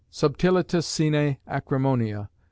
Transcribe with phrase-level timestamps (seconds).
[0.09, 2.31] Subtilitas sine acrimonia....